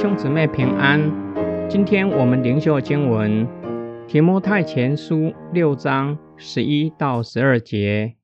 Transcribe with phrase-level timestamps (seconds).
[0.00, 1.10] 兄姊妹平安。
[1.68, 3.44] 今天我们灵修经文
[4.06, 5.16] 《提摩太前书》
[5.52, 8.14] 六章十一到十二节。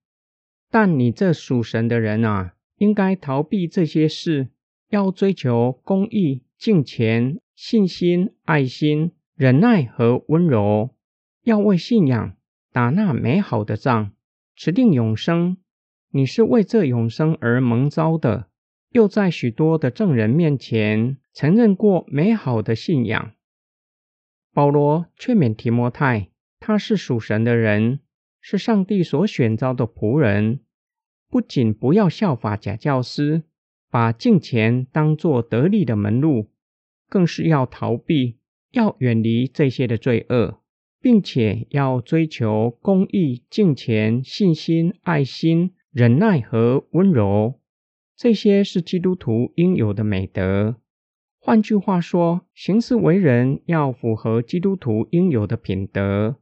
[0.70, 4.50] 但你这属神的人啊，应该逃避这些事，
[4.90, 10.90] 要追求公义、敬虔、信心、爱心、忍耐和温柔，
[11.42, 12.36] 要为信仰
[12.72, 14.12] 打那美好的仗，
[14.54, 15.56] 持定永生。
[16.12, 18.46] 你是为这永生而蒙召的。
[18.94, 23.32] 又在许多的证人面前承认过美好的信仰。
[24.52, 26.28] 保罗劝勉提摩太，
[26.60, 27.98] 他是属神的人，
[28.40, 30.60] 是上帝所选召的仆人，
[31.28, 33.42] 不仅不要效法假教师，
[33.90, 36.52] 把敬钱当作得力的门路，
[37.08, 38.38] 更是要逃避，
[38.70, 40.60] 要远离这些的罪恶，
[41.00, 47.58] 并且要追求公义、敬钱、信心、爱心、忍耐和温柔。
[48.16, 50.76] 这些是基督徒应有的美德。
[51.38, 56.36] 换句话说，行事为人要符合基督徒应有的品德。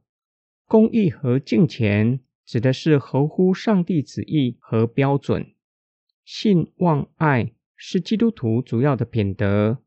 [0.65, 5.53] 公义和敬虔指的是合乎上帝旨意和标准。
[6.23, 9.79] 信望爱是基督徒主要的品德。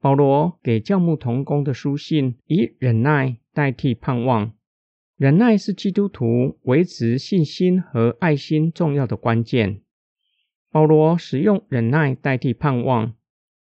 [0.00, 4.54] 保罗给教牧同工的书信以忍耐代替盼望。
[5.16, 9.82] 忍耐是基督徒维持信心和爱心重要的关键。
[10.70, 13.14] 保罗使用忍耐代替盼望，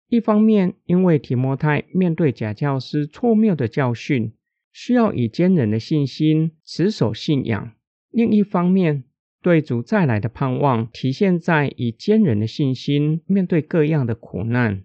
[0.10, 4.34] 一方面因为提摩太面对假教师错谬的教训，
[4.72, 7.74] 需要以坚忍的信心持守信仰；
[8.10, 9.04] 另一方面，
[9.44, 14.84] 对主再来的盼望体现在以坚忍的信心面对各样的苦难。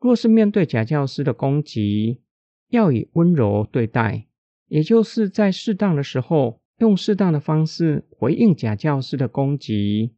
[0.00, 2.20] 若是面对假教师的攻击，
[2.68, 4.26] 要以温柔对待，
[4.68, 10.14] 也就是在适当的时候用适当的方式回应假教师的攻击。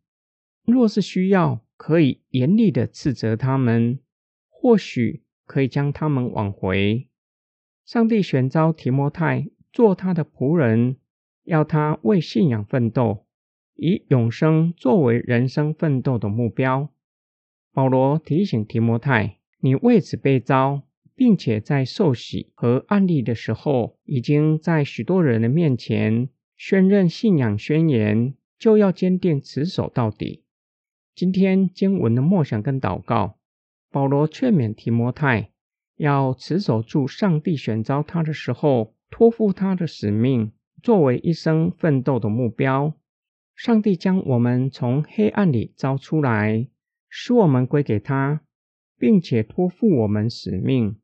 [0.64, 3.98] 若是需要，可以严厉的斥责他们，
[4.48, 7.06] 或许可以将他们挽回。
[7.84, 10.96] 上帝选召提摩太做他的仆人，
[11.44, 13.26] 要他为信仰奋斗，
[13.74, 16.88] 以永生作为人生奋斗的目标。
[17.74, 30.43] 保罗提醒提摩太：“你为此被召，并且在受洗和案例的时候，已经在许多人的面前宣认信仰宣言，就要坚定持守到底。”
[31.14, 33.38] 今天经文的默想跟祷告，
[33.92, 35.52] 保罗劝勉提摩太
[35.94, 40.50] 要持守住上帝选召他的时候托付他的使命，
[40.82, 42.94] 作为一生奋斗的目标。
[43.54, 46.66] 上帝将我们从黑暗里招出来，
[47.08, 48.40] 使我们归给他，
[48.98, 50.96] 并且托付我们使命。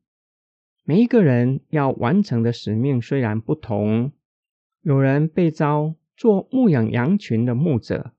[0.83, 4.11] 每一个人要完成的使命虽然不同，
[4.81, 8.11] 有人被召做牧养羊群的牧者，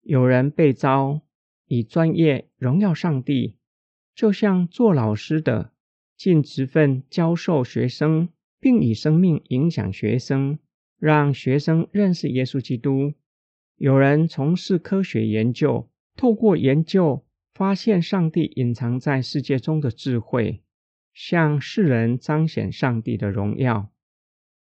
[0.00, 1.20] 有人被召。
[1.66, 3.56] 以专业荣耀上帝，
[4.14, 5.72] 就像做老师的
[6.16, 8.28] 尽职分教授学生，
[8.60, 10.58] 并以生命影响学生，
[10.98, 13.14] 让学生认识耶稣基督。
[13.76, 20.62] 有人从事科学研究，透过研究发现上帝隐藏在世界中的智慧，
[21.12, 23.90] 向世人彰显上帝的荣耀。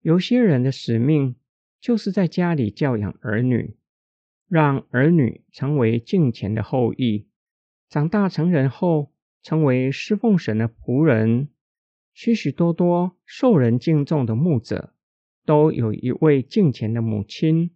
[0.03, 1.37] 有些人的使命
[1.81, 3.77] 就是在家里教养儿女。
[4.49, 7.27] 让儿女成为敬虔的后裔，
[7.89, 9.13] 长大成人后
[9.43, 11.49] 成为侍奉神的仆人。
[12.15, 14.95] 许许多多受人敬重的牧者，
[15.45, 17.71] 都有一位敬虔的母亲，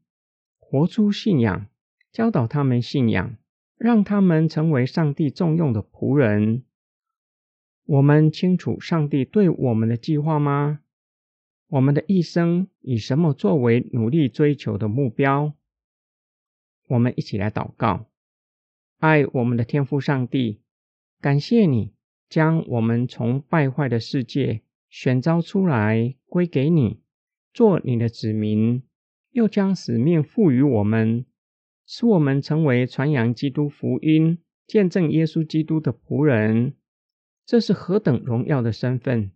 [0.58, 1.66] 活出信仰，
[2.10, 3.36] 教导他们信仰，
[3.76, 6.62] 让他们成为上帝重用的仆人。
[7.84, 10.80] 我们清楚上帝对我们的计划吗？
[11.68, 15.52] 我们的一生以什么作为努力追求的目标？
[16.90, 18.06] 我们一起来祷告，
[18.98, 20.60] 爱我们的天父上帝，
[21.20, 21.94] 感谢你
[22.28, 27.00] 将我们从败坏的世界选召出来归给你，
[27.54, 28.82] 做你的子民，
[29.30, 31.24] 又将使命赋予我们，
[31.86, 36.74] 使我们成为传扬基督福音、见证耶稣基督的仆人。
[37.46, 39.30] 这是何等荣耀的身份！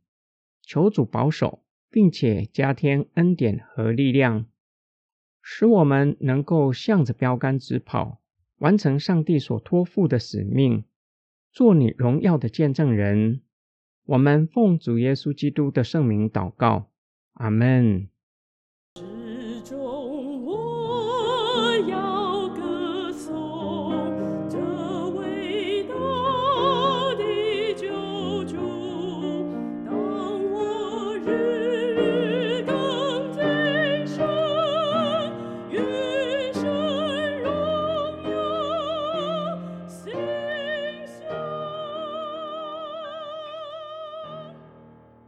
[0.61, 4.47] 求主保守，并且加添恩典和力量。
[5.47, 8.23] 使我们能够向着标杆直跑，
[8.61, 10.85] 完成上帝所托付的使命，
[11.53, 13.43] 做你荣耀的见证人。
[14.07, 16.91] 我们奉主耶稣基督的圣名祷告，
[17.35, 18.09] 阿门。